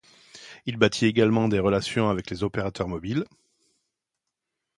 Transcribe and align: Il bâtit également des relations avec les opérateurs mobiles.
Il 0.65 0.77
bâtit 0.77 1.05
également 1.05 1.47
des 1.47 1.59
relations 1.59 2.09
avec 2.09 2.31
les 2.31 2.43
opérateurs 2.43 2.87
mobiles. 2.87 3.25